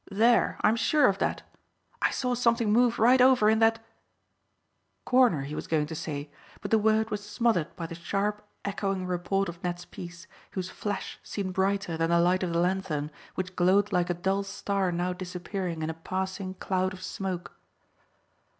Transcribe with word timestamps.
"There, 0.09 0.57
I'm 0.61 0.77
sure 0.77 1.07
of 1.07 1.19
that. 1.19 1.43
I 2.01 2.09
saw 2.09 2.33
something 2.33 2.73
move 2.73 2.97
right 2.97 3.21
over 3.21 3.51
in 3.51 3.59
that" 3.59 3.85
"Corner," 5.05 5.43
he 5.43 5.53
was 5.53 5.67
going 5.67 5.85
to 5.85 5.93
say, 5.93 6.31
but 6.59 6.71
the 6.71 6.79
word 6.79 7.11
was 7.11 7.23
smothered 7.23 7.75
by 7.75 7.85
the 7.85 7.93
sharp 7.93 8.41
echoing 8.65 9.05
report 9.05 9.47
of 9.47 9.63
Ned's 9.63 9.85
piece, 9.85 10.25
whose 10.53 10.71
flash 10.71 11.19
seemed 11.21 11.53
brighter 11.53 11.97
than 11.97 12.09
the 12.09 12.19
light 12.19 12.41
of 12.41 12.51
the 12.51 12.57
lanthorn, 12.59 13.11
which 13.35 13.55
glowed 13.55 13.91
like 13.93 14.09
a 14.09 14.15
dull 14.15 14.41
star 14.41 14.91
now 14.91 15.13
disappearing 15.13 15.83
in 15.83 15.89
a 15.91 15.93
passing 15.93 16.55
cloud 16.55 16.93
of 16.93 17.03
smoke. 17.03 17.53